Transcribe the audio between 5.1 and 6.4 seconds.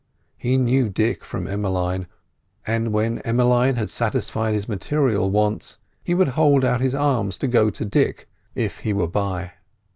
wants, he would